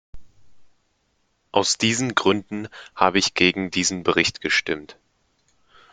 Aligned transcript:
Aus 1.51 1.77
diesen 1.77 2.15
Gründen 2.15 2.69
habe 2.95 3.19
ich 3.19 3.35
gegen 3.35 3.69
diesen 3.69 4.01
Bericht 4.01 4.41
gestimmt. 4.41 4.97